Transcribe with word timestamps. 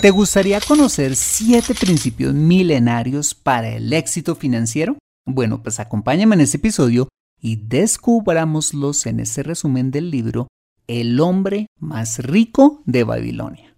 ¿Te 0.00 0.12
gustaría 0.12 0.60
conocer 0.60 1.16
siete 1.16 1.74
principios 1.74 2.32
milenarios 2.32 3.34
para 3.34 3.70
el 3.70 3.92
éxito 3.92 4.36
financiero? 4.36 4.96
Bueno, 5.26 5.60
pues 5.60 5.80
acompáñame 5.80 6.36
en 6.36 6.42
este 6.42 6.58
episodio 6.58 7.08
y 7.40 7.56
descubrámoslos 7.56 9.06
en 9.06 9.18
este 9.18 9.42
resumen 9.42 9.90
del 9.90 10.12
libro 10.12 10.46
El 10.86 11.18
hombre 11.18 11.66
más 11.80 12.20
rico 12.20 12.80
de 12.86 13.02
Babilonia. 13.02 13.74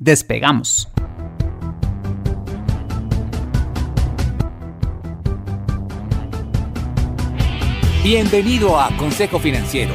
Despegamos. 0.00 0.88
Bienvenido 8.02 8.80
a 8.80 8.96
Consejo 8.96 9.38
Financiero 9.38 9.94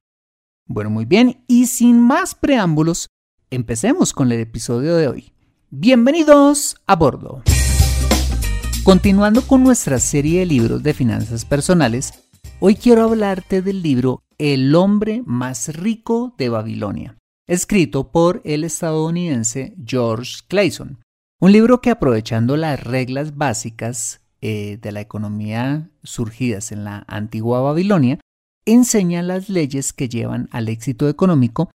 Bueno, 0.73 0.89
muy 0.89 1.03
bien, 1.03 1.43
y 1.47 1.65
sin 1.65 1.99
más 1.99 2.33
preámbulos, 2.33 3.09
empecemos 3.49 4.13
con 4.13 4.31
el 4.31 4.39
episodio 4.39 4.95
de 4.95 5.09
hoy. 5.09 5.33
Bienvenidos 5.69 6.77
a 6.87 6.95
bordo. 6.95 7.43
Continuando 8.85 9.41
con 9.41 9.65
nuestra 9.65 9.99
serie 9.99 10.39
de 10.39 10.45
libros 10.45 10.81
de 10.81 10.93
finanzas 10.93 11.43
personales, 11.43 12.13
hoy 12.61 12.75
quiero 12.75 13.03
hablarte 13.03 13.61
del 13.61 13.81
libro 13.81 14.23
El 14.37 14.73
hombre 14.73 15.23
más 15.25 15.75
rico 15.75 16.35
de 16.37 16.47
Babilonia, 16.47 17.17
escrito 17.49 18.09
por 18.09 18.41
el 18.45 18.63
estadounidense 18.63 19.75
George 19.85 20.35
Clayson. 20.47 20.99
Un 21.41 21.51
libro 21.51 21.81
que 21.81 21.89
aprovechando 21.89 22.55
las 22.55 22.81
reglas 22.81 23.35
básicas 23.35 24.21
eh, 24.39 24.77
de 24.81 24.93
la 24.93 25.01
economía 25.01 25.89
surgidas 26.01 26.71
en 26.71 26.85
la 26.85 27.03
antigua 27.09 27.59
Babilonia, 27.59 28.21
enseña 28.65 29.21
las 29.21 29.49
leyes 29.49 29.93
que 29.93 30.09
llevan 30.09 30.47
al 30.51 30.69
éxito 30.69 31.09
económico 31.09 31.71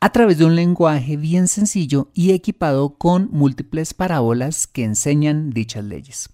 a 0.00 0.10
través 0.10 0.38
de 0.38 0.44
un 0.44 0.56
lenguaje 0.56 1.16
bien 1.16 1.46
sencillo 1.46 2.10
y 2.12 2.32
equipado 2.32 2.98
con 2.98 3.28
múltiples 3.30 3.94
parábolas 3.94 4.66
que 4.66 4.82
enseñan 4.84 5.50
dichas 5.50 5.84
leyes. 5.84 6.30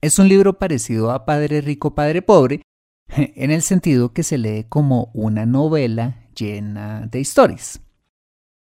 Es 0.00 0.18
un 0.18 0.28
libro 0.28 0.58
parecido 0.58 1.10
a 1.10 1.26
Padre 1.26 1.60
Rico, 1.60 1.94
Padre 1.94 2.22
Pobre, 2.22 2.62
en 3.08 3.50
el 3.50 3.60
sentido 3.60 4.14
que 4.14 4.22
se 4.22 4.38
lee 4.38 4.64
como 4.68 5.10
una 5.12 5.44
novela 5.44 6.28
llena 6.34 7.06
de 7.08 7.20
historias. 7.20 7.82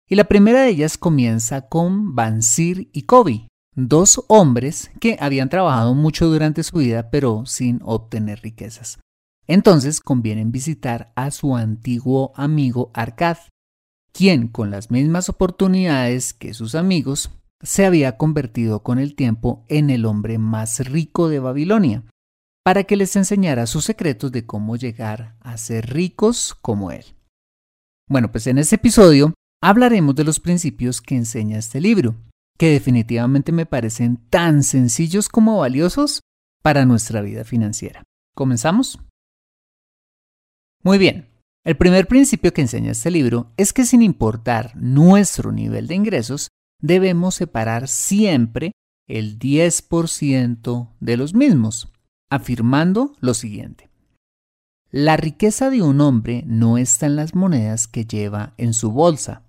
Y 0.09 0.16
la 0.16 0.25
primera 0.25 0.63
de 0.63 0.69
ellas 0.69 0.97
comienza 0.97 1.69
con 1.69 2.13
Bansir 2.13 2.89
y 2.91 3.03
Kobe, 3.03 3.47
dos 3.75 4.25
hombres 4.28 4.91
que 5.00 5.17
habían 5.22 5.47
trabajado 5.47 5.95
mucho 5.95 6.28
durante 6.28 6.63
su 6.63 6.78
vida 6.78 7.09
pero 7.09 7.45
sin 7.45 7.79
obtener 7.81 8.41
riquezas. 8.41 9.00
Entonces 9.47 9.99
conviene 9.99 10.45
visitar 10.45 11.11
a 11.15 11.31
su 11.31 11.55
antiguo 11.55 12.31
amigo 12.35 12.91
Arcad, 12.93 13.37
quien 14.11 14.47
con 14.47 14.71
las 14.71 14.91
mismas 14.91 15.29
oportunidades 15.29 16.33
que 16.33 16.53
sus 16.53 16.75
amigos 16.75 17.31
se 17.61 17.85
había 17.85 18.17
convertido 18.17 18.83
con 18.83 18.99
el 18.99 19.15
tiempo 19.15 19.65
en 19.69 19.89
el 19.89 20.05
hombre 20.05 20.37
más 20.37 20.79
rico 20.79 21.29
de 21.29 21.39
Babilonia, 21.39 22.03
para 22.63 22.83
que 22.83 22.95
les 22.95 23.15
enseñara 23.15 23.67
sus 23.67 23.85
secretos 23.85 24.31
de 24.31 24.45
cómo 24.45 24.75
llegar 24.75 25.35
a 25.41 25.57
ser 25.57 25.93
ricos 25.93 26.55
como 26.61 26.91
él. 26.91 27.03
Bueno, 28.07 28.31
pues 28.31 28.47
en 28.47 28.57
este 28.57 28.75
episodio 28.75 29.33
hablaremos 29.61 30.15
de 30.15 30.23
los 30.23 30.39
principios 30.39 31.01
que 31.01 31.15
enseña 31.15 31.57
este 31.57 31.81
libro, 31.81 32.15
que 32.57 32.69
definitivamente 32.69 33.51
me 33.51 33.65
parecen 33.65 34.17
tan 34.29 34.63
sencillos 34.63 35.27
como 35.27 35.57
valiosos 35.57 36.21
para 36.61 36.85
nuestra 36.85 37.21
vida 37.21 37.43
financiera. 37.43 38.03
¿Comenzamos? 38.35 38.99
Muy 40.83 40.97
bien, 40.97 41.29
el 41.63 41.77
primer 41.77 42.07
principio 42.07 42.51
que 42.53 42.61
enseña 42.61 42.91
este 42.91 43.09
libro 43.09 43.53
es 43.55 43.71
que 43.71 43.85
sin 43.85 44.01
importar 44.01 44.75
nuestro 44.75 45.53
nivel 45.53 45.88
de 45.88 45.95
ingresos, 45.95 46.49
debemos 46.81 47.35
separar 47.35 47.88
siempre 47.88 48.73
el 49.07 49.39
10% 49.39 50.89
de 50.99 51.17
los 51.17 51.33
mismos, 51.33 51.89
afirmando 52.29 53.16
lo 53.21 53.33
siguiente. 53.33 53.89
La 54.91 55.16
riqueza 55.16 55.69
de 55.69 55.81
un 55.81 56.01
hombre 56.01 56.44
no 56.45 56.77
está 56.77 57.05
en 57.05 57.15
las 57.15 57.33
monedas 57.33 57.88
que 57.88 58.05
lleva 58.05 58.53
en 58.57 58.73
su 58.73 58.91
bolsa, 58.91 59.44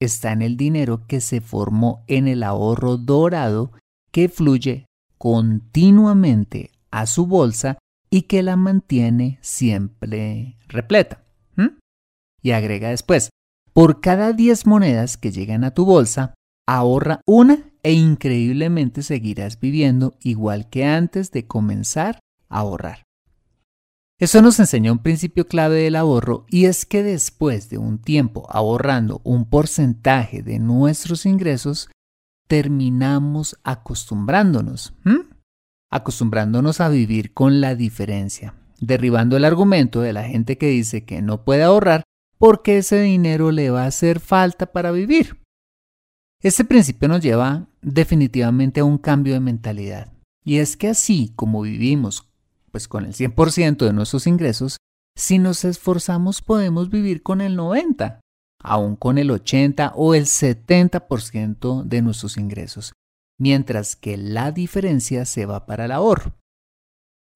está 0.00 0.32
en 0.32 0.42
el 0.42 0.56
dinero 0.56 1.06
que 1.06 1.20
se 1.20 1.40
formó 1.40 2.02
en 2.08 2.26
el 2.26 2.42
ahorro 2.42 2.96
dorado 2.96 3.70
que 4.10 4.28
fluye 4.28 4.86
continuamente 5.18 6.72
a 6.90 7.06
su 7.06 7.26
bolsa 7.26 7.78
y 8.10 8.22
que 8.22 8.42
la 8.42 8.56
mantiene 8.56 9.38
siempre 9.40 10.58
repleta. 10.68 11.24
Y 12.42 12.52
agrega 12.52 12.88
después, 12.88 13.30
por 13.72 14.00
cada 14.00 14.32
10 14.32 14.66
monedas 14.66 15.16
que 15.18 15.30
llegan 15.30 15.62
a 15.62 15.72
tu 15.72 15.84
bolsa, 15.84 16.34
ahorra 16.66 17.20
una 17.26 17.70
e 17.82 17.92
increíblemente 17.92 19.02
seguirás 19.02 19.60
viviendo 19.60 20.14
igual 20.22 20.70
que 20.70 20.86
antes 20.86 21.30
de 21.32 21.46
comenzar 21.46 22.18
a 22.48 22.60
ahorrar. 22.60 23.02
Eso 24.18 24.42
nos 24.42 24.58
enseña 24.60 24.92
un 24.92 24.98
principio 24.98 25.46
clave 25.46 25.82
del 25.82 25.96
ahorro 25.96 26.44
y 26.48 26.66
es 26.66 26.84
que 26.84 27.02
después 27.02 27.70
de 27.70 27.78
un 27.78 27.98
tiempo 27.98 28.46
ahorrando 28.50 29.20
un 29.24 29.48
porcentaje 29.48 30.42
de 30.42 30.58
nuestros 30.58 31.24
ingresos, 31.24 31.88
terminamos 32.46 33.58
acostumbrándonos 33.64 34.92
acostumbrándonos 35.90 36.80
a 36.80 36.88
vivir 36.88 37.34
con 37.34 37.60
la 37.60 37.74
diferencia, 37.74 38.54
derribando 38.80 39.36
el 39.36 39.44
argumento 39.44 40.00
de 40.00 40.12
la 40.12 40.24
gente 40.24 40.56
que 40.56 40.68
dice 40.68 41.04
que 41.04 41.20
no 41.20 41.44
puede 41.44 41.62
ahorrar 41.62 42.02
porque 42.38 42.78
ese 42.78 43.00
dinero 43.00 43.50
le 43.50 43.70
va 43.70 43.84
a 43.84 43.88
hacer 43.88 44.20
falta 44.20 44.66
para 44.72 44.92
vivir. 44.92 45.40
Este 46.42 46.64
principio 46.64 47.06
nos 47.08 47.20
lleva 47.20 47.68
definitivamente 47.82 48.80
a 48.80 48.84
un 48.84 48.96
cambio 48.96 49.34
de 49.34 49.40
mentalidad. 49.40 50.12
Y 50.42 50.56
es 50.56 50.76
que 50.78 50.88
así 50.88 51.32
como 51.36 51.60
vivimos 51.62 52.26
pues 52.70 52.88
con 52.88 53.04
el 53.04 53.12
100% 53.12 53.84
de 53.84 53.92
nuestros 53.92 54.26
ingresos, 54.26 54.78
si 55.16 55.38
nos 55.38 55.64
esforzamos 55.64 56.40
podemos 56.40 56.88
vivir 56.88 57.22
con 57.22 57.40
el 57.40 57.56
90, 57.56 58.20
aún 58.62 58.96
con 58.96 59.18
el 59.18 59.30
80 59.30 59.92
o 59.96 60.14
el 60.14 60.24
70% 60.26 61.84
de 61.84 62.02
nuestros 62.02 62.36
ingresos, 62.36 62.92
mientras 63.40 63.96
que 63.96 64.16
la 64.16 64.52
diferencia 64.52 65.24
se 65.24 65.46
va 65.46 65.66
para 65.66 65.86
el 65.86 65.92
ahorro. 65.92 66.34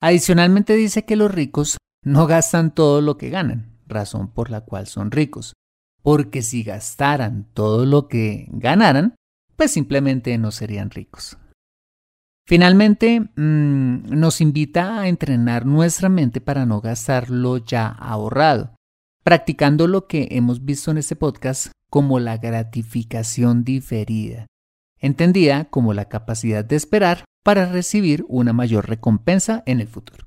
Adicionalmente 0.01 0.77
dice 0.77 1.05
que 1.05 1.17
los 1.17 1.33
ricos 1.33 1.79
no 2.05 2.27
gastan 2.27 2.75
todo 2.75 3.01
lo 3.01 3.17
que 3.17 3.31
ganan, 3.31 3.79
razón 3.87 4.31
por 4.31 4.51
la 4.51 4.61
cual 4.61 4.87
son 4.87 5.11
ricos, 5.11 5.55
porque 6.03 6.43
si 6.43 6.63
gastaran 6.63 7.49
todo 7.55 7.87
lo 7.87 8.07
que 8.07 8.47
ganaran, 8.51 9.17
pues 9.57 9.71
simplemente 9.71 10.37
no 10.37 10.51
serían 10.51 10.91
ricos. 10.91 11.39
Finalmente, 12.47 13.21
mm, 13.21 14.11
nos 14.11 14.43
invita 14.43 15.01
a 15.01 15.09
entrenar 15.09 15.65
nuestra 15.65 16.11
mente 16.11 16.43
para 16.43 16.67
no 16.67 16.83
gastarlo 16.83 17.57
ya 17.57 17.87
ahorrado, 17.89 18.77
practicando 19.23 19.87
lo 19.87 20.07
que 20.07 20.29
hemos 20.33 20.67
visto 20.67 20.91
en 20.91 20.99
este 20.99 21.17
podcast 21.17 21.73
como 21.89 22.19
la 22.19 22.37
gratificación 22.37 23.65
diferida, 23.65 24.47
entendida 25.01 25.67
como 25.67 25.95
la 25.95 26.09
capacidad 26.09 26.65
de 26.65 26.77
esperar 26.77 27.25
para 27.45 27.67
recibir 27.67 28.25
una 28.29 28.53
mayor 28.53 28.89
recompensa 28.89 29.63
en 29.67 29.81
el 29.81 29.89
futuro. 29.89 30.27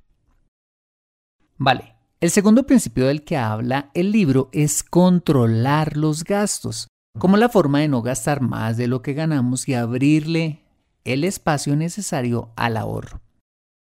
Vale, 1.58 1.96
el 2.20 2.30
segundo 2.30 2.66
principio 2.66 3.08
del 3.08 3.24
que 3.24 3.38
habla 3.38 3.92
el 3.94 4.12
libro 4.12 4.50
es 4.52 4.84
controlar 4.84 5.98
los 5.98 6.24
gastos, 6.24 6.88
como 7.20 7.38
la 7.38 7.50
forma 7.50 7.80
de 7.80 7.88
no 7.88 8.02
gastar 8.02 8.42
más 8.42 8.78
de 8.78 8.88
lo 8.88 9.02
que 9.02 9.14
ganamos 9.14 9.68
y 9.68 9.74
abrirle 9.74 10.64
el 11.04 11.24
espacio 11.24 11.76
necesario 11.76 12.52
al 12.56 12.78
ahorro. 12.78 13.22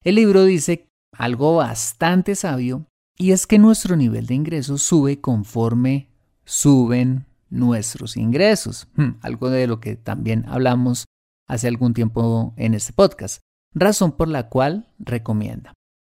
El 0.02 0.14
libro 0.14 0.44
dice 0.44 0.88
algo 1.12 1.56
bastante 1.56 2.34
sabio 2.34 2.87
y 3.19 3.32
es 3.32 3.46
que 3.46 3.58
nuestro 3.58 3.96
nivel 3.96 4.26
de 4.26 4.34
ingresos 4.34 4.82
sube 4.82 5.20
conforme 5.20 6.08
suben 6.44 7.26
nuestros 7.50 8.17
ingresos, 8.17 8.88
hmm, 8.94 9.19
algo 9.20 9.50
de 9.50 9.67
lo 9.67 9.81
que 9.81 9.97
también 9.97 10.44
hablamos 10.49 11.05
hace 11.47 11.69
algún 11.69 11.94
tiempo 11.94 12.55
en 12.56 12.75
este 12.75 12.93
podcast, 12.93 13.43
razón 13.75 14.12
por 14.12 14.29
la 14.29 14.49
cual 14.49 14.88
recomienda, 14.99 15.75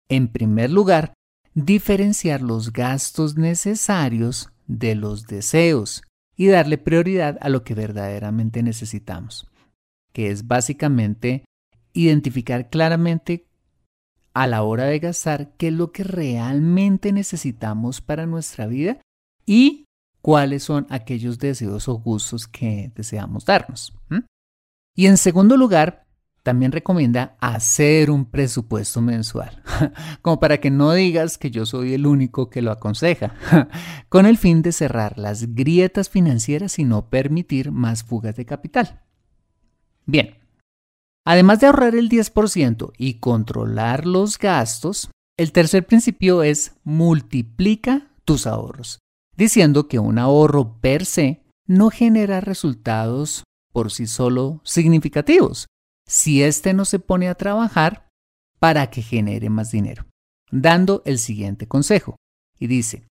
en 0.10 0.30
primer 0.30 0.72
lugar, 0.72 1.14
diferenciar 1.54 2.42
los 2.42 2.74
gastos 2.74 3.38
necesarios 3.38 4.50
de 4.68 4.96
los 4.96 5.28
deseos 5.28 6.04
y 6.36 6.48
darle 6.48 6.78
prioridad 6.78 7.38
a 7.42 7.50
lo 7.50 7.64
que 7.64 7.76
verdaderamente 7.76 8.64
necesitamos 8.64 9.48
que 10.16 10.32
es 10.32 10.48
básicamente 10.48 11.44
identificar 11.92 12.70
claramente 12.70 13.48
a 14.34 14.48
la 14.48 14.64
hora 14.64 14.86
de 14.86 15.00
gastar 15.00 15.58
qué 15.58 15.68
es 15.68 15.74
lo 15.74 15.92
que 15.92 16.06
realmente 16.06 17.12
necesitamos 17.12 18.00
para 18.00 18.26
nuestra 18.26 18.66
vida 18.66 19.02
y 19.46 19.85
cuáles 20.26 20.64
son 20.64 20.88
aquellos 20.90 21.38
deseos 21.38 21.88
o 21.88 22.00
gustos 22.00 22.48
que 22.48 22.92
deseamos 22.96 23.46
darnos. 23.46 23.94
Y 24.96 25.06
en 25.06 25.18
segundo 25.18 25.56
lugar, 25.56 26.08
también 26.42 26.72
recomienda 26.72 27.38
hacer 27.40 28.10
un 28.10 28.26
presupuesto 28.26 29.02
mensual, 29.02 29.62
como 30.24 30.40
para 30.40 30.60
que 30.60 30.72
no 30.72 30.94
digas 30.94 31.38
que 31.38 31.52
yo 31.52 31.68
soy 31.68 31.94
el 31.94 32.08
único 32.08 32.50
que 32.50 32.64
lo 32.64 32.72
aconseja, 32.72 33.36
con 34.10 34.26
el 34.26 34.40
fin 34.40 34.64
de 34.64 34.72
cerrar 34.72 35.20
las 35.20 35.54
grietas 35.54 36.10
financieras 36.10 36.80
y 36.80 36.86
no 36.86 37.08
permitir 37.12 37.72
más 37.72 38.04
fugas 38.04 38.36
de 38.36 38.48
capital. 38.48 39.04
Bien, 40.08 40.40
además 41.24 41.60
de 41.60 41.68
ahorrar 41.68 41.94
el 41.94 42.10
10% 42.10 42.94
y 42.98 43.20
controlar 43.20 44.08
los 44.08 44.40
gastos, 44.40 45.12
el 45.38 45.52
tercer 45.52 45.86
principio 45.86 46.42
es 46.42 46.72
multiplica 46.84 48.08
tus 48.26 48.48
ahorros, 48.48 49.02
diciendo 49.38 49.88
que 49.88 50.00
un 50.00 50.18
ahorro 50.18 50.80
per 50.80 51.06
se 51.06 51.44
no 51.68 51.90
genera 51.90 52.42
resultados 52.42 53.44
por 53.72 53.92
sí 53.92 54.08
solo 54.08 54.62
significativos 54.64 55.68
si 56.08 56.44
éste 56.44 56.74
no 56.74 56.86
se 56.86 57.00
pone 57.00 57.28
a 57.28 57.36
trabajar 57.36 58.08
para 58.60 58.90
que 58.90 59.02
genere 59.02 59.50
más 59.50 59.72
dinero, 59.72 60.06
dando 60.52 61.02
el 61.06 61.20
siguiente 61.20 61.68
consejo. 61.68 62.16
Y 62.58 62.68
dice, 62.68 63.08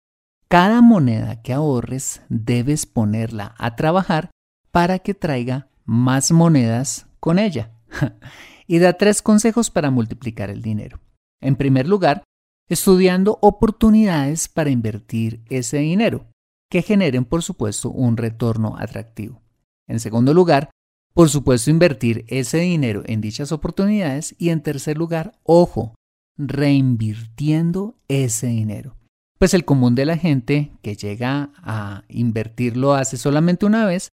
cada 0.47 0.81
moneda 0.81 1.41
que 1.41 1.53
ahorres 1.53 2.21
debes 2.29 2.85
ponerla 2.85 3.55
a 3.57 3.75
trabajar 3.75 4.31
para 4.71 4.99
que 4.99 5.13
traiga 5.13 5.69
más 5.85 6.31
monedas 6.31 7.07
con 7.19 7.39
ella. 7.39 7.71
y 8.67 8.79
da 8.79 8.93
tres 8.93 9.21
consejos 9.21 9.69
para 9.69 9.91
multiplicar 9.91 10.49
el 10.49 10.61
dinero. 10.61 10.99
En 11.41 11.55
primer 11.55 11.87
lugar, 11.87 12.23
estudiando 12.69 13.37
oportunidades 13.41 14.47
para 14.47 14.69
invertir 14.69 15.41
ese 15.49 15.77
dinero, 15.77 16.27
que 16.69 16.81
generen, 16.81 17.25
por 17.25 17.43
supuesto, 17.43 17.91
un 17.91 18.17
retorno 18.17 18.77
atractivo. 18.77 19.41
En 19.87 19.99
segundo 19.99 20.33
lugar, 20.33 20.71
por 21.13 21.29
supuesto, 21.29 21.69
invertir 21.69 22.25
ese 22.27 22.57
dinero 22.59 23.03
en 23.05 23.21
dichas 23.21 23.51
oportunidades. 23.51 24.35
Y 24.39 24.49
en 24.49 24.61
tercer 24.61 24.97
lugar, 24.97 25.37
ojo, 25.43 25.93
reinvirtiendo 26.37 27.95
ese 28.07 28.47
dinero. 28.47 28.97
Pues 29.37 29.53
el 29.53 29.65
común 29.65 29.93
de 29.93 30.05
la 30.05 30.17
gente 30.17 30.71
que 30.81 30.95
llega 30.95 31.51
a 31.57 32.03
invertirlo 32.07 32.93
hace 32.93 33.17
solamente 33.17 33.65
una 33.65 33.85
vez 33.85 34.09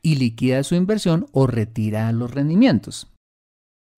y 0.00 0.16
liquida 0.16 0.62
su 0.62 0.74
inversión 0.76 1.26
o 1.32 1.46
retira 1.46 2.10
los 2.12 2.30
rendimientos. 2.30 3.12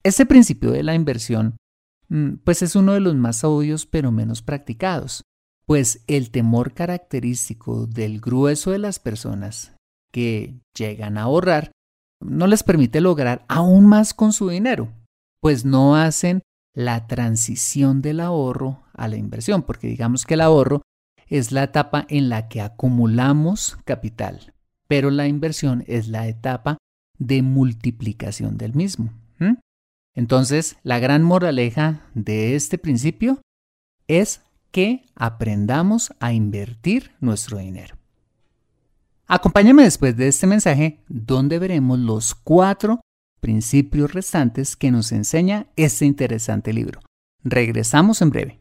Este 0.02 0.26
principio 0.26 0.72
de 0.72 0.82
la 0.82 0.94
inversión 0.94 1.56
pues 2.44 2.62
es 2.62 2.76
uno 2.76 2.92
de 2.92 3.00
los 3.00 3.14
más 3.14 3.44
obvios 3.44 3.86
pero 3.86 4.12
menos 4.12 4.42
practicados, 4.42 5.24
pues 5.66 6.04
el 6.06 6.30
temor 6.30 6.74
característico 6.74 7.86
del 7.86 8.20
grueso 8.20 8.70
de 8.72 8.78
las 8.78 8.98
personas 8.98 9.74
que 10.12 10.60
llegan 10.76 11.16
a 11.16 11.22
ahorrar 11.22 11.72
no 12.20 12.46
les 12.46 12.62
permite 12.62 13.00
lograr 13.00 13.44
aún 13.48 13.86
más 13.86 14.14
con 14.14 14.32
su 14.32 14.48
dinero, 14.48 14.92
pues 15.40 15.64
no 15.64 15.96
hacen 15.96 16.42
la 16.74 17.06
transición 17.06 18.02
del 18.02 18.20
ahorro 18.20 18.82
a 18.94 19.08
la 19.08 19.16
inversión, 19.16 19.62
porque 19.62 19.88
digamos 19.88 20.24
que 20.24 20.34
el 20.34 20.40
ahorro 20.40 20.82
es 21.26 21.50
la 21.50 21.64
etapa 21.64 22.06
en 22.08 22.28
la 22.28 22.48
que 22.48 22.60
acumulamos 22.60 23.78
capital, 23.84 24.54
pero 24.86 25.10
la 25.10 25.26
inversión 25.26 25.84
es 25.86 26.08
la 26.08 26.28
etapa 26.28 26.78
de 27.18 27.42
multiplicación 27.42 28.58
del 28.58 28.74
mismo. 28.74 29.12
Entonces, 30.14 30.76
la 30.82 30.98
gran 30.98 31.22
moraleja 31.22 32.06
de 32.14 32.54
este 32.54 32.78
principio 32.78 33.40
es 34.08 34.42
que 34.70 35.04
aprendamos 35.14 36.12
a 36.20 36.32
invertir 36.32 37.12
nuestro 37.20 37.58
dinero. 37.58 37.96
Acompáñame 39.26 39.84
después 39.84 40.16
de 40.16 40.28
este 40.28 40.46
mensaje 40.46 41.00
donde 41.08 41.58
veremos 41.58 41.98
los 41.98 42.34
cuatro 42.34 43.00
principios 43.40 44.12
restantes 44.12 44.76
que 44.76 44.90
nos 44.90 45.12
enseña 45.12 45.66
este 45.76 46.04
interesante 46.04 46.72
libro. 46.72 47.00
Regresamos 47.42 48.20
en 48.22 48.30
breve. 48.30 48.60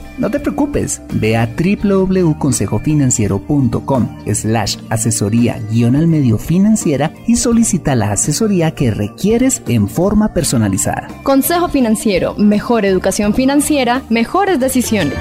no 0.21 0.29
te 0.29 0.39
preocupes, 0.39 1.01
ve 1.15 1.35
a 1.35 1.47
www.consejofinanciero.com 1.47 4.19
slash 4.33 4.77
asesoría 4.89 5.59
guion 5.71 5.95
al 5.95 6.07
medio 6.07 6.37
financiera 6.37 7.11
y 7.25 7.37
solicita 7.37 7.95
la 7.95 8.11
asesoría 8.11 8.75
que 8.75 8.91
requieres 8.91 9.63
en 9.67 9.89
forma 9.89 10.31
personalizada. 10.31 11.07
Consejo 11.23 11.69
Financiero, 11.69 12.35
mejor 12.35 12.85
educación 12.85 13.33
financiera, 13.33 14.03
mejores 14.11 14.59
decisiones. 14.59 15.17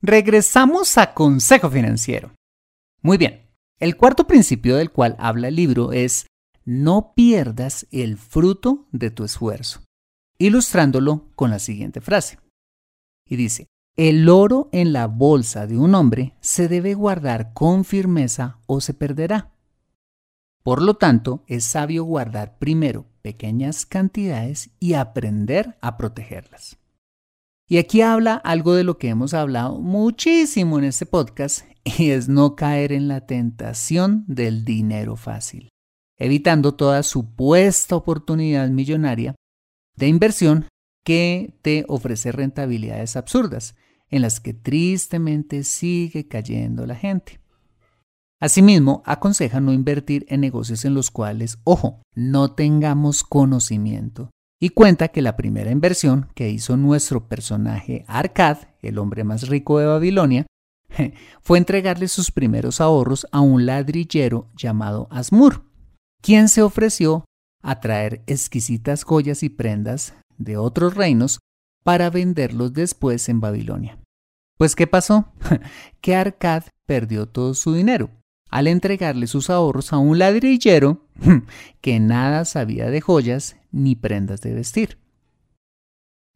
Regresamos 0.00 0.98
a 0.98 1.14
Consejo 1.14 1.70
Financiero. 1.70 2.32
Muy 3.00 3.16
bien, 3.16 3.48
el 3.78 3.96
cuarto 3.96 4.26
principio 4.26 4.74
del 4.76 4.90
cual 4.90 5.14
habla 5.20 5.46
el 5.46 5.54
libro 5.54 5.92
es 5.92 6.26
no 6.64 7.12
pierdas 7.14 7.86
el 7.92 8.16
fruto 8.16 8.88
de 8.90 9.12
tu 9.12 9.22
esfuerzo, 9.22 9.82
ilustrándolo 10.38 11.28
con 11.36 11.50
la 11.50 11.60
siguiente 11.60 12.00
frase. 12.00 12.41
Y 13.28 13.36
dice, 13.36 13.68
el 13.96 14.28
oro 14.28 14.70
en 14.72 14.92
la 14.92 15.06
bolsa 15.06 15.66
de 15.66 15.76
un 15.76 15.94
hombre 15.94 16.34
se 16.40 16.68
debe 16.68 16.94
guardar 16.94 17.52
con 17.52 17.84
firmeza 17.84 18.58
o 18.66 18.80
se 18.80 18.94
perderá. 18.94 19.52
Por 20.62 20.80
lo 20.80 20.94
tanto, 20.94 21.44
es 21.46 21.64
sabio 21.64 22.04
guardar 22.04 22.58
primero 22.58 23.06
pequeñas 23.20 23.84
cantidades 23.84 24.70
y 24.80 24.94
aprender 24.94 25.76
a 25.80 25.96
protegerlas. 25.96 26.78
Y 27.68 27.78
aquí 27.78 28.02
habla 28.02 28.34
algo 28.34 28.74
de 28.74 28.84
lo 28.84 28.98
que 28.98 29.08
hemos 29.08 29.34
hablado 29.34 29.78
muchísimo 29.80 30.78
en 30.78 30.84
este 30.84 31.06
podcast 31.06 31.66
y 31.84 32.10
es 32.10 32.28
no 32.28 32.56
caer 32.56 32.92
en 32.92 33.08
la 33.08 33.26
tentación 33.26 34.24
del 34.26 34.64
dinero 34.64 35.16
fácil, 35.16 35.68
evitando 36.18 36.74
toda 36.74 37.02
supuesta 37.02 37.96
oportunidad 37.96 38.68
millonaria 38.68 39.34
de 39.96 40.08
inversión 40.08 40.66
que 41.04 41.54
te 41.62 41.84
ofrece 41.88 42.32
rentabilidades 42.32 43.16
absurdas, 43.16 43.74
en 44.08 44.22
las 44.22 44.40
que 44.40 44.54
tristemente 44.54 45.64
sigue 45.64 46.28
cayendo 46.28 46.86
la 46.86 46.94
gente. 46.94 47.40
Asimismo, 48.40 49.02
aconseja 49.06 49.60
no 49.60 49.72
invertir 49.72 50.26
en 50.28 50.40
negocios 50.40 50.84
en 50.84 50.94
los 50.94 51.10
cuales, 51.10 51.58
ojo, 51.64 52.02
no 52.14 52.52
tengamos 52.54 53.22
conocimiento. 53.22 54.30
Y 54.60 54.70
cuenta 54.70 55.08
que 55.08 55.22
la 55.22 55.36
primera 55.36 55.70
inversión 55.70 56.28
que 56.34 56.50
hizo 56.50 56.76
nuestro 56.76 57.28
personaje 57.28 58.04
Arcad, 58.06 58.58
el 58.80 58.98
hombre 58.98 59.24
más 59.24 59.48
rico 59.48 59.78
de 59.78 59.86
Babilonia, 59.86 60.46
fue 61.40 61.58
entregarle 61.58 62.08
sus 62.08 62.30
primeros 62.30 62.80
ahorros 62.80 63.26
a 63.32 63.40
un 63.40 63.64
ladrillero 63.64 64.50
llamado 64.56 65.08
Asmur, 65.10 65.64
quien 66.20 66.48
se 66.48 66.62
ofreció 66.62 67.24
a 67.62 67.80
traer 67.80 68.22
exquisitas 68.26 69.04
joyas 69.04 69.42
y 69.42 69.48
prendas 69.48 70.14
de 70.38 70.56
otros 70.56 70.94
reinos 70.94 71.40
para 71.82 72.10
venderlos 72.10 72.72
después 72.72 73.28
en 73.28 73.40
Babilonia. 73.40 73.98
Pues 74.56 74.76
¿qué 74.76 74.86
pasó? 74.86 75.32
que 76.00 76.14
Arcad 76.14 76.64
perdió 76.86 77.26
todo 77.26 77.54
su 77.54 77.74
dinero 77.74 78.10
al 78.52 78.66
entregarle 78.66 79.26
sus 79.26 79.48
ahorros 79.48 79.92
a 79.92 79.98
un 79.98 80.18
ladrillero 80.18 81.08
que 81.80 81.98
nada 81.98 82.44
sabía 82.44 82.90
de 82.90 83.00
joyas 83.00 83.56
ni 83.72 83.96
prendas 83.96 84.42
de 84.42 84.52
vestir. 84.52 84.98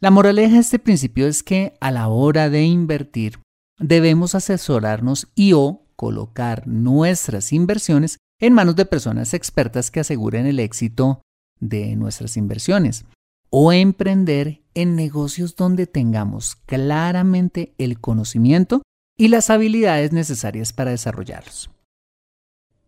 La 0.01 0.11
moraleja 0.11 0.55
de 0.55 0.61
este 0.61 0.79
principio 0.79 1.27
es 1.27 1.43
que 1.43 1.77
a 1.81 1.91
la 1.91 2.09
hora 2.09 2.49
de 2.51 2.65
invertir 2.65 3.39
debemos 3.79 4.35
asesorarnos 4.35 5.29
y 5.35 5.53
o 5.53 5.87
colocar 5.95 6.67
nuestras 6.67 7.53
inversiones 7.53 8.19
en 8.41 8.53
manos 8.55 8.77
de 8.77 8.87
personas 8.87 9.35
expertas 9.35 9.91
que 9.91 10.01
aseguren 10.01 10.47
el 10.47 10.59
éxito 10.59 11.23
de 11.61 11.97
nuestras 11.97 12.37
inversiones 12.37 13.05
o 13.51 13.73
emprender 13.73 14.63
en 14.75 14.95
negocios 14.95 15.57
donde 15.57 15.87
tengamos 15.87 16.57
claramente 16.67 17.75
el 17.79 18.01
conocimiento 18.01 18.83
y 19.17 19.29
las 19.29 19.51
habilidades 19.51 20.13
necesarias 20.13 20.73
para 20.73 20.91
desarrollarlos. 20.91 21.71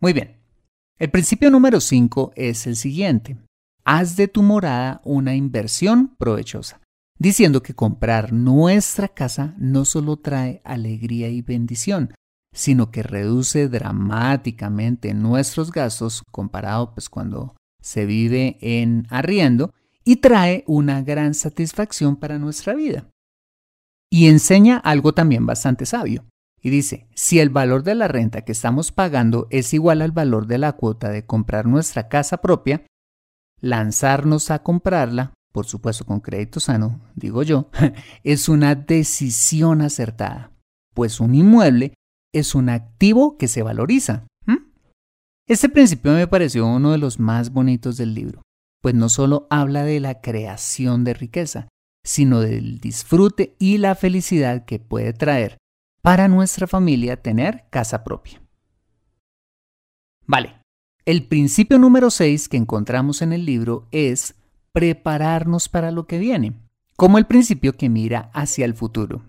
Muy 0.00 0.12
bien. 0.12 0.36
El 0.98 1.10
principio 1.10 1.50
número 1.50 1.80
5 1.80 2.32
es 2.36 2.66
el 2.66 2.76
siguiente. 2.76 3.38
Haz 3.84 4.16
de 4.16 4.28
tu 4.28 4.42
morada 4.42 5.00
una 5.04 5.34
inversión 5.34 6.14
provechosa, 6.18 6.80
diciendo 7.18 7.62
que 7.62 7.74
comprar 7.74 8.32
nuestra 8.32 9.08
casa 9.08 9.54
no 9.58 9.84
solo 9.84 10.16
trae 10.16 10.60
alegría 10.64 11.28
y 11.28 11.40
bendición, 11.40 12.12
sino 12.52 12.90
que 12.90 13.02
reduce 13.02 13.68
dramáticamente 13.68 15.14
nuestros 15.14 15.72
gastos 15.72 16.22
comparado 16.30 16.92
pues 16.94 17.08
cuando 17.08 17.56
se 17.80 18.04
vive 18.04 18.58
en 18.60 19.06
arriendo 19.10 19.72
y 20.04 20.16
trae 20.16 20.64
una 20.66 21.02
gran 21.02 21.34
satisfacción 21.34 22.16
para 22.16 22.38
nuestra 22.38 22.74
vida. 22.74 23.08
Y 24.10 24.28
enseña 24.28 24.78
algo 24.78 25.12
también 25.12 25.46
bastante 25.46 25.86
sabio. 25.86 26.24
Y 26.60 26.70
dice, 26.70 27.06
si 27.14 27.38
el 27.38 27.50
valor 27.50 27.82
de 27.84 27.94
la 27.94 28.08
renta 28.08 28.42
que 28.42 28.52
estamos 28.52 28.90
pagando 28.90 29.46
es 29.50 29.72
igual 29.74 30.02
al 30.02 30.12
valor 30.12 30.46
de 30.46 30.58
la 30.58 30.72
cuota 30.72 31.08
de 31.10 31.24
comprar 31.24 31.66
nuestra 31.66 32.08
casa 32.08 32.38
propia, 32.38 32.84
lanzarnos 33.60 34.50
a 34.50 34.62
comprarla, 34.62 35.34
por 35.52 35.66
supuesto 35.66 36.04
con 36.04 36.20
crédito 36.20 36.58
sano, 36.58 37.00
digo 37.14 37.42
yo, 37.42 37.70
es 38.24 38.48
una 38.48 38.74
decisión 38.74 39.82
acertada, 39.82 40.52
pues 40.94 41.20
un 41.20 41.34
inmueble 41.34 41.94
es 42.32 42.54
un 42.54 42.68
activo 42.68 43.36
que 43.36 43.48
se 43.48 43.62
valoriza. 43.62 44.26
Este 45.46 45.70
principio 45.70 46.12
me 46.12 46.26
pareció 46.26 46.66
uno 46.66 46.92
de 46.92 46.98
los 46.98 47.18
más 47.18 47.50
bonitos 47.50 47.96
del 47.96 48.12
libro, 48.12 48.42
pues 48.80 48.94
no 48.94 49.08
solo 49.08 49.46
habla 49.50 49.84
de 49.84 50.00
la 50.00 50.20
creación 50.20 51.04
de 51.04 51.14
riqueza, 51.14 51.68
sino 52.04 52.40
del 52.40 52.78
disfrute 52.78 53.56
y 53.58 53.78
la 53.78 53.94
felicidad 53.94 54.64
que 54.64 54.78
puede 54.78 55.12
traer 55.12 55.58
para 56.02 56.28
nuestra 56.28 56.66
familia 56.66 57.20
tener 57.20 57.64
casa 57.70 58.04
propia. 58.04 58.40
Vale, 60.26 60.60
el 61.04 61.26
principio 61.26 61.78
número 61.78 62.10
6 62.10 62.48
que 62.48 62.56
encontramos 62.56 63.22
en 63.22 63.32
el 63.32 63.44
libro 63.44 63.88
es 63.90 64.34
prepararnos 64.72 65.68
para 65.68 65.90
lo 65.90 66.06
que 66.06 66.18
viene, 66.18 66.54
como 66.96 67.18
el 67.18 67.26
principio 67.26 67.72
que 67.72 67.88
mira 67.88 68.30
hacia 68.34 68.64
el 68.64 68.74
futuro. 68.74 69.22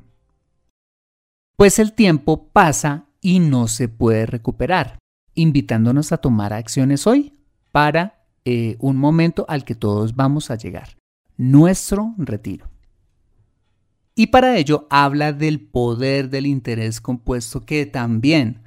Pues 1.56 1.80
el 1.80 1.94
tiempo 1.94 2.50
pasa 2.50 3.08
y 3.22 3.40
no 3.40 3.68
se 3.68 3.88
puede 3.90 4.26
recuperar, 4.26 5.00
invitándonos 5.34 6.12
a 6.12 6.18
tomar 6.18 6.54
acciones 6.54 7.08
hoy 7.08 7.34
para 7.72 8.19
eh, 8.46 8.78
un 8.80 8.98
momento 8.98 9.46
al 9.48 9.64
que 9.66 9.76
todos 9.76 10.16
vamos 10.16 10.52
a 10.52 10.56
llegar, 10.56 10.98
nuestro 11.38 12.14
retiro. 12.18 12.70
Y 14.16 14.28
para 14.28 14.58
ello 14.58 14.88
habla 14.90 15.32
del 15.32 15.62
poder 15.62 16.30
del 16.30 16.46
interés 16.46 17.00
compuesto 17.00 17.66
que 17.66 17.86
también 17.86 18.64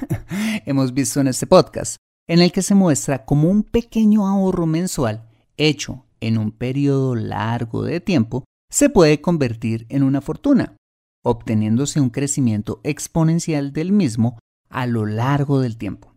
hemos 0.64 0.94
visto 0.94 1.20
en 1.20 1.28
este 1.28 1.46
podcast, 1.46 1.96
en 2.26 2.40
el 2.40 2.52
que 2.52 2.62
se 2.62 2.74
muestra 2.74 3.24
como 3.24 3.50
un 3.50 3.64
pequeño 3.64 4.26
ahorro 4.26 4.66
mensual 4.66 5.28
hecho 5.56 6.06
en 6.20 6.38
un 6.38 6.52
periodo 6.52 7.14
largo 7.14 7.82
de 7.82 8.00
tiempo 8.00 8.44
se 8.70 8.88
puede 8.88 9.20
convertir 9.20 9.86
en 9.88 10.02
una 10.02 10.20
fortuna, 10.20 10.76
obteniéndose 11.22 12.00
un 12.00 12.10
crecimiento 12.10 12.80
exponencial 12.82 13.72
del 13.72 13.92
mismo 13.92 14.38
a 14.68 14.86
lo 14.86 15.06
largo 15.06 15.60
del 15.60 15.76
tiempo. 15.76 16.14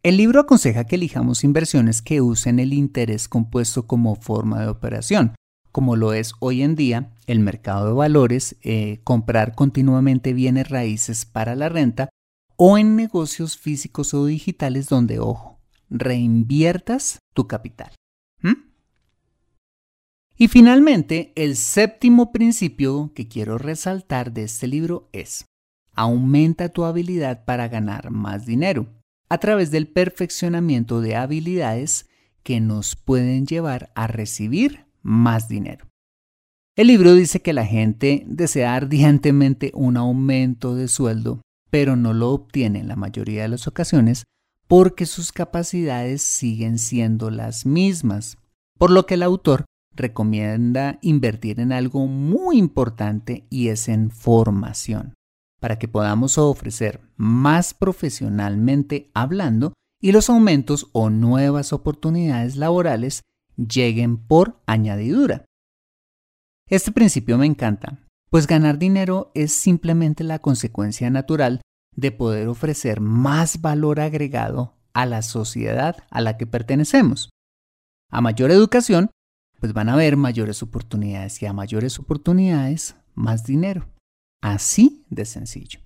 El 0.04 0.16
libro 0.16 0.40
aconseja 0.40 0.82
que 0.82 0.96
elijamos 0.96 1.44
inversiones 1.44 2.02
que 2.02 2.20
usen 2.20 2.58
el 2.58 2.72
interés 2.72 3.28
compuesto 3.28 3.86
como 3.86 4.16
forma 4.16 4.60
de 4.60 4.66
operación, 4.66 5.36
como 5.70 5.94
lo 5.94 6.12
es 6.12 6.32
hoy 6.40 6.62
en 6.62 6.74
día 6.74 7.12
el 7.28 7.38
mercado 7.38 7.86
de 7.86 7.92
valores, 7.92 8.56
eh, 8.62 8.98
comprar 9.04 9.54
continuamente 9.54 10.32
bienes 10.32 10.70
raíces 10.70 11.24
para 11.24 11.54
la 11.54 11.68
renta 11.68 12.08
o 12.64 12.78
en 12.78 12.94
negocios 12.94 13.58
físicos 13.58 14.14
o 14.14 14.24
digitales 14.24 14.88
donde, 14.88 15.18
ojo, 15.18 15.58
reinviertas 15.90 17.18
tu 17.34 17.48
capital. 17.48 17.90
Y 20.38 20.46
finalmente, 20.46 21.32
el 21.34 21.56
séptimo 21.56 22.30
principio 22.30 23.10
que 23.16 23.26
quiero 23.26 23.58
resaltar 23.58 24.32
de 24.32 24.44
este 24.44 24.68
libro 24.68 25.08
es, 25.12 25.44
aumenta 25.92 26.68
tu 26.68 26.84
habilidad 26.84 27.44
para 27.44 27.66
ganar 27.66 28.12
más 28.12 28.46
dinero 28.46 28.86
a 29.28 29.38
través 29.38 29.72
del 29.72 29.88
perfeccionamiento 29.88 31.00
de 31.00 31.16
habilidades 31.16 32.08
que 32.44 32.60
nos 32.60 32.94
pueden 32.94 33.44
llevar 33.44 33.90
a 33.96 34.06
recibir 34.06 34.86
más 35.02 35.48
dinero. 35.48 35.88
El 36.76 36.86
libro 36.86 37.12
dice 37.14 37.42
que 37.42 37.52
la 37.52 37.66
gente 37.66 38.22
desea 38.28 38.76
ardientemente 38.76 39.72
un 39.74 39.96
aumento 39.96 40.76
de 40.76 40.86
sueldo, 40.86 41.40
pero 41.72 41.96
no 41.96 42.12
lo 42.12 42.32
obtiene 42.32 42.80
en 42.80 42.88
la 42.88 42.96
mayoría 42.96 43.42
de 43.42 43.48
las 43.48 43.66
ocasiones 43.66 44.24
porque 44.68 45.06
sus 45.06 45.32
capacidades 45.32 46.20
siguen 46.20 46.78
siendo 46.78 47.30
las 47.30 47.64
mismas, 47.64 48.36
por 48.78 48.90
lo 48.90 49.06
que 49.06 49.14
el 49.14 49.22
autor 49.22 49.64
recomienda 49.96 50.98
invertir 51.00 51.60
en 51.60 51.72
algo 51.72 52.06
muy 52.06 52.58
importante 52.58 53.46
y 53.48 53.68
es 53.68 53.88
en 53.88 54.10
formación, 54.10 55.14
para 55.60 55.78
que 55.78 55.88
podamos 55.88 56.36
ofrecer 56.36 57.00
más 57.16 57.72
profesionalmente 57.72 59.10
hablando 59.14 59.72
y 59.98 60.12
los 60.12 60.28
aumentos 60.28 60.90
o 60.92 61.08
nuevas 61.08 61.72
oportunidades 61.72 62.56
laborales 62.56 63.22
lleguen 63.56 64.18
por 64.18 64.60
añadidura. 64.66 65.46
Este 66.68 66.92
principio 66.92 67.38
me 67.38 67.46
encanta, 67.46 67.98
pues 68.32 68.46
ganar 68.46 68.78
dinero 68.78 69.30
es 69.34 69.52
simplemente 69.52 70.24
la 70.24 70.38
consecuencia 70.38 71.10
natural 71.10 71.60
de 71.94 72.12
poder 72.12 72.48
ofrecer 72.48 73.02
más 73.02 73.60
valor 73.60 74.00
agregado 74.00 74.72
a 74.94 75.04
la 75.04 75.20
sociedad 75.20 75.98
a 76.10 76.22
la 76.22 76.38
que 76.38 76.46
pertenecemos. 76.46 77.28
A 78.10 78.22
mayor 78.22 78.50
educación, 78.50 79.10
pues 79.60 79.74
van 79.74 79.90
a 79.90 79.92
haber 79.92 80.16
mayores 80.16 80.62
oportunidades 80.62 81.42
y 81.42 81.46
a 81.46 81.52
mayores 81.52 81.98
oportunidades, 81.98 82.96
más 83.14 83.44
dinero. 83.44 83.86
Así 84.40 85.04
de 85.10 85.26
sencillo. 85.26 85.80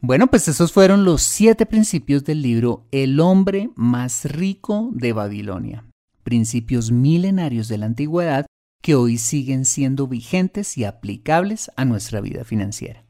Bueno, 0.00 0.28
pues 0.28 0.46
esos 0.46 0.70
fueron 0.72 1.04
los 1.04 1.22
siete 1.22 1.66
principios 1.66 2.22
del 2.22 2.40
libro 2.40 2.86
El 2.92 3.18
hombre 3.18 3.70
más 3.74 4.26
rico 4.26 4.90
de 4.92 5.12
Babilonia. 5.12 5.84
Principios 6.22 6.92
milenarios 6.92 7.66
de 7.66 7.78
la 7.78 7.86
antigüedad 7.86 8.46
que 8.82 8.94
hoy 8.94 9.18
siguen 9.18 9.64
siendo 9.64 10.06
vigentes 10.06 10.78
y 10.78 10.84
aplicables 10.84 11.70
a 11.76 11.84
nuestra 11.84 12.20
vida 12.20 12.44
financiera. 12.44 13.04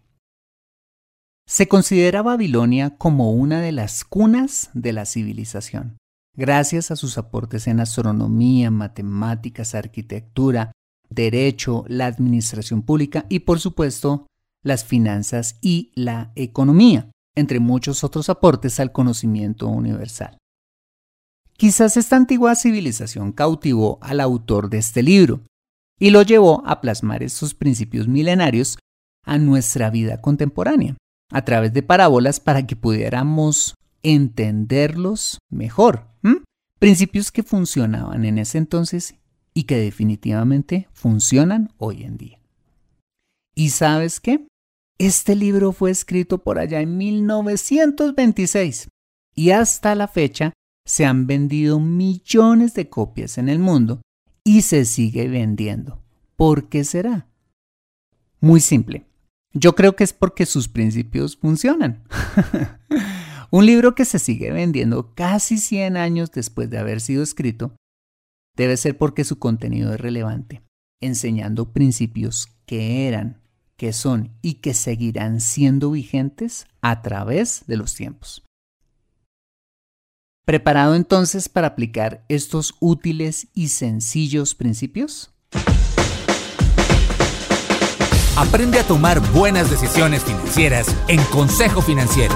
Se 1.47 1.67
considera 1.67 2.23
Babilonia 2.23 2.97
como 2.99 3.33
una 3.33 3.61
de 3.61 3.73
las 3.73 4.05
cunas 4.05 4.71
de 4.75 4.93
la 4.93 5.07
civilización, 5.07 5.97
gracias 6.37 6.91
a 6.91 6.97
sus 6.97 7.17
aportes 7.17 7.67
en 7.67 7.81
astronomía, 7.81 8.71
matemáticas, 8.71 9.75
arquitectura, 9.75 10.73
derecho, 11.09 11.85
la 11.89 12.07
administración 12.07 12.83
pública 12.83 13.25
y 13.29 13.41
por 13.41 13.61
supuesto 13.61 14.27
las 14.63 14.85
finanzas 14.85 15.57
y 15.63 15.91
la 15.95 16.33
economía, 16.35 17.11
entre 17.35 17.61
muchos 17.61 18.05
otros 18.05 18.29
aportes 18.29 18.79
al 18.81 18.93
conocimiento 18.93 19.69
universal. 19.69 20.37
Quizás 21.57 21.97
esta 21.97 22.17
antigua 22.17 22.55
civilización 22.55 23.33
cautivó 23.33 23.99
al 24.01 24.21
autor 24.21 24.69
de 24.69 24.79
este 24.79 25.03
libro 25.03 25.41
y 25.99 26.11
lo 26.11 26.23
llevó 26.23 26.63
a 26.67 26.81
plasmar 26.81 27.23
estos 27.23 27.55
principios 27.55 28.09
milenarios 28.09 28.79
a 29.25 29.39
nuestra 29.39 29.91
vida 29.91 30.21
contemporánea, 30.21 30.97
a 31.31 31.45
través 31.45 31.73
de 31.73 31.83
parábolas 31.83 32.41
para 32.41 32.67
que 32.67 32.77
pudiéramos 32.77 33.75
entenderlos 34.03 35.39
mejor. 35.51 36.07
Principios 36.79 37.33
que 37.33 37.43
funcionaban 37.43 38.25
en 38.25 38.39
ese 38.39 38.59
entonces 38.59 39.17
y 39.53 39.65
que 39.65 39.79
definitivamente 39.79 40.89
funcionan 40.93 41.73
hoy 41.79 42.05
en 42.05 42.17
día. 42.17 42.39
¿Y 43.57 43.71
sabes 43.71 44.21
qué? 44.21 44.47
Este 44.99 45.35
libro 45.35 45.73
fue 45.73 45.91
escrito 45.91 46.39
por 46.39 46.61
allá 46.61 46.81
en 46.81 46.97
1926 46.97 48.89
y 49.35 49.51
hasta 49.51 49.97
la 49.97 50.07
fecha 50.07 50.53
se 50.87 51.05
han 51.05 51.27
vendido 51.27 51.81
millones 51.81 52.75
de 52.75 52.89
copias 52.89 53.39
en 53.39 53.49
el 53.49 53.59
mundo 53.59 54.01
y 54.49 54.63
se 54.63 54.87
sigue 54.87 55.29
vendiendo. 55.29 56.03
¿Por 56.35 56.71
qué 56.71 56.83
será? 56.83 57.29
Muy 58.41 58.61
simple. 58.61 59.05
Yo 59.53 59.75
creo 59.75 59.95
que 59.95 60.05
es 60.05 60.15
porque 60.15 60.47
sus 60.47 60.69
principios 60.69 61.37
funcionan. 61.37 62.03
Un 63.51 63.67
libro 63.67 63.95
que 63.95 64.07
se 64.07 64.19
sigue 64.19 64.51
vendiendo 64.51 65.15
casi 65.15 65.59
100 65.59 65.99
años 65.99 66.33
después 66.33 66.71
de 66.71 66.79
haber 66.79 67.03
sido 67.03 67.23
escrito 67.23 67.77
debe 68.57 68.79
ser 68.79 68.97
porque 68.97 69.25
su 69.25 69.39
contenido 69.39 69.93
es 69.93 70.01
relevante, 70.01 70.63
enseñando 71.03 71.75
principios 71.75 72.49
que 72.65 73.07
eran, 73.07 73.43
que 73.77 73.93
son 73.93 74.33
y 74.41 74.55
que 74.55 74.73
seguirán 74.73 75.43
siendo 75.43 75.91
vigentes 75.91 76.67
a 76.81 77.03
través 77.03 77.65
de 77.67 77.77
los 77.77 77.95
tiempos. 77.95 78.48
¿Preparado 80.49 80.95
entonces 80.95 81.51
para 81.51 81.67
aplicar 81.67 82.25
estos 82.31 82.77
útiles 82.81 83.49
y 83.53 83.69
sencillos 83.69 84.55
principios? 84.55 85.31
Aprende 88.35 88.79
a 88.79 88.87
tomar 88.87 89.21
buenas 89.33 89.71
decisiones 89.71 90.25
financieras 90.25 90.97
en 91.09 91.23
Consejo 91.25 91.83
Financiero. 91.83 92.35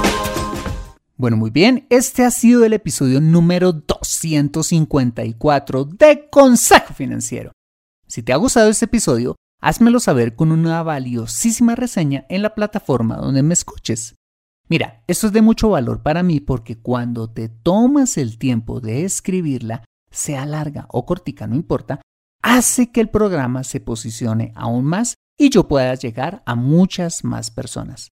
Bueno, 1.17 1.39
muy 1.39 1.49
bien, 1.49 1.87
este 1.89 2.27
ha 2.27 2.31
sido 2.31 2.67
el 2.67 2.75
episodio 2.75 3.19
número 3.19 3.73
254 3.73 5.87
de 5.87 6.29
Consejo 6.29 6.93
Financiero. 6.93 7.53
Si 8.07 8.23
te 8.23 8.35
ha 8.35 8.37
gustado 8.37 8.69
este 8.69 8.85
episodio, 8.85 9.37
házmelo 9.59 10.01
saber 10.01 10.37
con 10.37 10.53
una 10.53 10.83
valiosísima 10.83 11.77
reseña 11.77 12.27
en 12.29 12.43
la 12.43 12.55
plataforma 12.55 13.17
donde 13.17 13.43
me 13.43 13.55
escuches. 13.55 14.17
Mira, 14.73 15.05
esto 15.07 15.27
es 15.27 15.35
de 15.35 15.43
mucho 15.43 15.69
valor 15.69 16.03
para 16.03 16.23
mí 16.23 16.41
porque 16.41 16.79
cuando 16.79 17.29
te 17.29 17.51
tomas 17.51 18.17
el 18.17 18.39
tiempo 18.39 18.81
de 18.81 19.05
escribirla, 19.05 19.85
sea 20.11 20.47
larga 20.47 20.87
o 20.89 21.05
cortica, 21.05 21.47
no 21.47 21.57
importa, 21.57 22.01
hace 22.43 22.91
que 22.91 23.03
el 23.03 23.11
programa 23.11 23.65
se 23.65 23.81
posicione 23.81 24.51
aún 24.55 24.87
más 24.87 25.17
y 25.39 25.51
yo 25.51 25.69
pueda 25.69 25.95
llegar 25.95 26.43
a 26.47 26.55
muchas 26.55 27.23
más 27.23 27.51
personas. 27.51 28.09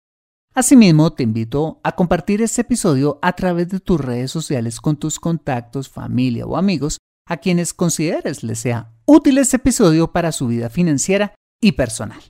Asimismo, 0.53 1.13
te 1.13 1.23
invito 1.23 1.79
a 1.81 1.93
compartir 1.93 2.41
este 2.41 2.59
episodio 2.59 3.19
a 3.21 3.31
través 3.31 3.69
de 3.69 3.79
tus 3.79 4.01
redes 4.01 4.29
sociales 4.29 4.81
con 4.81 4.97
tus 4.97 5.17
contactos, 5.17 5.87
familia 5.87 6.45
o 6.45 6.57
amigos 6.57 6.97
a 7.25 7.37
quienes 7.37 7.73
consideres 7.73 8.43
les 8.43 8.59
sea 8.59 8.91
útil 9.05 9.37
este 9.37 9.55
episodio 9.55 10.11
para 10.11 10.33
su 10.33 10.47
vida 10.47 10.69
financiera 10.69 11.33
y 11.61 11.71
personal. 11.71 12.21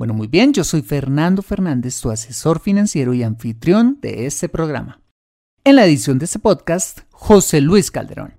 Bueno, 0.00 0.14
muy 0.14 0.28
bien, 0.28 0.54
yo 0.54 0.64
soy 0.64 0.80
Fernando 0.80 1.42
Fernández, 1.42 2.00
tu 2.00 2.10
asesor 2.10 2.60
financiero 2.60 3.12
y 3.12 3.22
anfitrión 3.22 3.98
de 4.00 4.24
este 4.24 4.48
programa. 4.48 5.02
En 5.62 5.76
la 5.76 5.84
edición 5.84 6.18
de 6.18 6.24
este 6.24 6.38
podcast, 6.38 7.00
José 7.10 7.60
Luis 7.60 7.90
Calderón. 7.90 8.32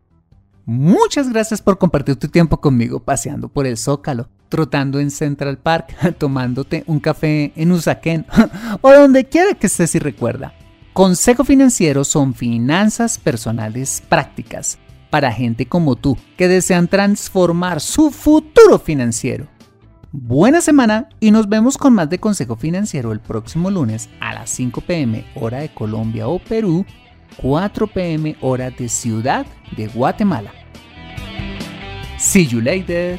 Muchas 0.66 1.30
gracias 1.30 1.62
por 1.62 1.78
compartir 1.78 2.16
tu 2.16 2.30
tiempo 2.30 2.60
conmigo 2.60 3.00
paseando 3.00 3.48
por 3.48 3.68
el 3.68 3.78
Zócalo, 3.78 4.28
trotando 4.50 5.00
en 5.00 5.12
Central 5.12 5.60
Park, 5.60 5.96
tomándote 6.18 6.84
un 6.88 7.00
café 7.00 7.54
en 7.56 7.72
Usaquén 7.72 8.26
o 8.82 8.92
donde 8.92 9.26
quiera 9.26 9.54
que 9.54 9.68
estés 9.68 9.94
y 9.94 10.00
recuerda. 10.00 10.56
Consejo 10.94 11.44
Financiero 11.44 12.06
son 12.06 12.34
finanzas 12.34 13.20
personales 13.20 14.02
prácticas 14.10 14.80
para 15.12 15.32
gente 15.32 15.68
como 15.68 15.96
tú 15.96 16.18
que 16.38 16.48
desean 16.48 16.88
transformar 16.88 17.82
su 17.82 18.10
futuro 18.10 18.80
financiero. 18.80 19.48
Buena 20.14 20.60
semana 20.60 21.08
y 21.22 21.32
nos 21.32 21.48
vemos 21.48 21.78
con 21.78 21.94
más 21.94 22.10
de 22.10 22.20
Consejo 22.20 22.58
Financiero 22.58 23.14
el 23.14 23.22
próximo 23.22 23.72
lunes 23.72 24.10
a 24.20 24.34
las 24.34 24.50
5 24.50 24.82
pm 24.82 25.24
hora 25.36 25.60
de 25.60 25.74
Colombia 25.74 26.28
o 26.28 26.38
Perú, 26.38 26.86
4 27.42 27.88
pm 27.88 28.36
hora 28.42 28.72
de 28.72 28.90
Ciudad 28.90 29.46
de 29.78 29.88
Guatemala. 29.88 30.52
See 32.18 32.46
you 32.46 32.60
later. 32.60 33.18